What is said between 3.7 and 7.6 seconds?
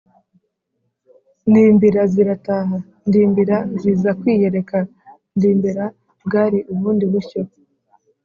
ziza kwiyereka. Ndimbira bwari ubundi bushyo